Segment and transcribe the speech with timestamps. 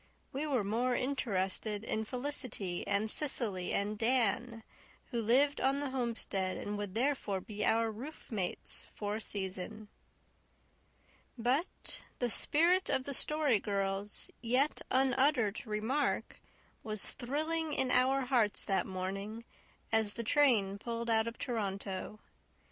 [0.33, 4.63] We were more interested in Felicity and Cecily and Dan,
[5.11, 9.89] who lived on the homestead and would therefore be our roofmates for a season.
[11.37, 16.41] But the spirit of the Story Girl's yet unuttered remark
[16.81, 19.45] was thrilling in our hearts that morning,
[19.91, 22.17] as the train pulled out of Toronto.